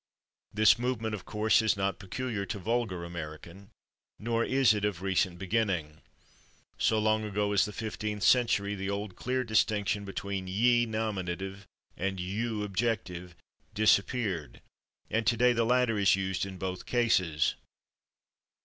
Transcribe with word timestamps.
This 0.51 0.79
movement, 0.79 1.13
of 1.13 1.25
course, 1.25 1.61
is 1.61 1.77
not 1.77 1.99
peculiar 1.99 2.43
to 2.47 2.57
vulgar 2.57 3.03
American; 3.05 3.69
nor 4.17 4.43
is 4.43 4.73
it 4.73 4.83
of 4.83 5.03
recent 5.03 5.37
beginning. 5.37 6.01
So 6.79 6.97
long 6.97 7.23
ago 7.23 7.51
as 7.51 7.65
the 7.65 7.71
fifteenth 7.71 8.23
century 8.23 8.73
the 8.73 8.89
old 8.89 9.15
clear 9.15 9.43
distinction 9.43 10.03
between 10.03 10.47
/ye/, 10.47 10.87
nominative, 10.87 11.67
and 11.95 12.17
/you/, 12.17 12.63
objective, 12.63 13.35
disappeared, 13.75 14.59
and 15.11 15.27
today 15.27 15.53
the 15.53 15.65
latter 15.65 15.99
is 15.99 16.15
used 16.15 16.47
in 16.47 16.57
both 16.57 16.87
cases. 16.87 17.53